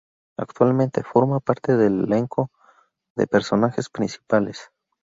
Actualmente 0.35 1.03
forma 1.03 1.39
parte 1.39 1.77
del 1.77 2.05
elenco 2.05 2.49
de 3.15 3.27
personajes 3.27 3.91
principales. 3.91 4.71